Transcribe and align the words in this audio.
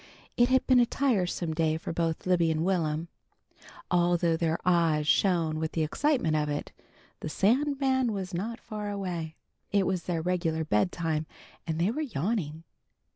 It 0.35 0.49
had 0.49 0.65
been 0.65 0.79
a 0.79 0.85
tiresome 0.87 1.53
day 1.53 1.77
for 1.77 1.93
both 1.93 2.25
Libby 2.25 2.49
and 2.49 2.65
Will'm. 2.65 3.07
Although 3.91 4.35
their 4.35 4.57
eyes 4.65 5.05
shone 5.07 5.59
with 5.59 5.73
the 5.73 5.83
excitement 5.83 6.35
of 6.35 6.49
it, 6.49 6.71
the 7.19 7.29
Sandman 7.29 8.11
was 8.11 8.33
not 8.33 8.59
far 8.59 8.89
away. 8.89 9.35
It 9.71 9.85
was 9.85 10.05
their 10.05 10.23
regular 10.23 10.65
bedtime, 10.65 11.27
and 11.67 11.77
they 11.79 11.91
were 11.91 12.01
yawning. 12.01 12.63